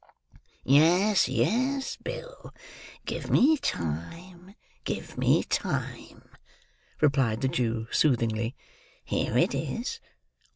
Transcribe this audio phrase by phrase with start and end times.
[0.63, 2.51] "Yes, yes, Bill;
[3.05, 6.23] give me time, give me time,"
[7.01, 8.55] replied the Jew, soothingly.
[9.05, 9.99] "Here it is!